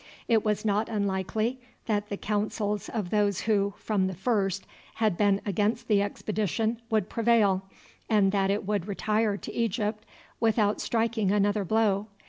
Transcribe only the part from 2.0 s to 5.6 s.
the counsels of those who, from the first, had been